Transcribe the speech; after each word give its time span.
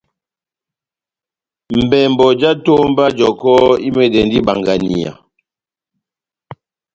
Mbɛmbɔ 1.83 2.25
já 2.39 2.49
etómba 2.57 3.05
jɔkɔ́ 3.17 3.57
imɛndɛndi 3.87 4.37
ibanganiya. 4.39 5.11